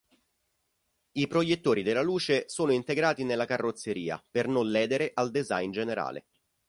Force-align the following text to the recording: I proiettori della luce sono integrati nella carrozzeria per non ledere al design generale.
I 1.11 1.27
proiettori 1.27 1.83
della 1.83 2.01
luce 2.01 2.49
sono 2.49 2.71
integrati 2.71 3.23
nella 3.23 3.45
carrozzeria 3.45 4.19
per 4.31 4.47
non 4.47 4.71
ledere 4.71 5.11
al 5.13 5.29
design 5.29 5.69
generale. 5.69 6.25